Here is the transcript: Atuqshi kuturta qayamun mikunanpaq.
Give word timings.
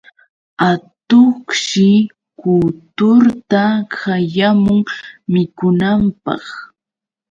Atuqshi 0.69 1.89
kuturta 2.39 3.63
qayamun 3.95 4.79
mikunanpaq. 5.31 6.43